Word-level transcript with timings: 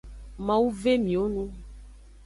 Mawu 0.45 0.67
ve 0.79 0.93
miwo 1.03 1.25
nu. 1.33 1.43